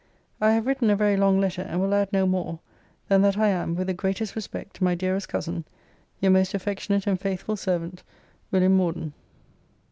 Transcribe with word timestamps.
I 0.41 0.53
have 0.53 0.65
written 0.65 0.89
a 0.89 0.95
very 0.95 1.15
long 1.15 1.39
letter, 1.39 1.61
and 1.61 1.79
will 1.79 1.93
add 1.93 2.11
no 2.11 2.25
more, 2.25 2.57
than 3.07 3.21
that 3.21 3.37
I 3.37 3.49
am, 3.49 3.75
with 3.75 3.85
the 3.85 3.93
greatest 3.93 4.35
respect, 4.35 4.81
my 4.81 4.95
dearest 4.95 5.29
cousin, 5.29 5.63
Your 6.21 6.31
most 6.31 6.55
affectionate 6.55 7.05
and 7.05 7.19
faithful 7.19 7.55
servant, 7.55 8.01
WM. 8.51 8.75
MORDEN. 8.75 9.13